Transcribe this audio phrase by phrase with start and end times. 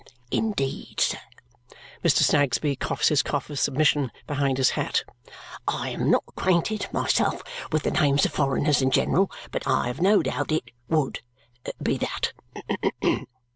[0.31, 1.19] "Indeed, sir?"
[2.03, 2.23] Mr.
[2.23, 5.03] Snagsby coughs his cough of submission behind his hat.
[5.67, 10.01] "I am not acquainted myself with the names of foreigners in general, but I have
[10.01, 11.19] no doubt it WOULD
[11.83, 12.33] be that."